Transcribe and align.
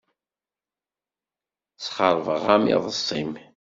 Sxeṛbeɣ-am 1.83 2.63
iḍes-im. 2.73 3.31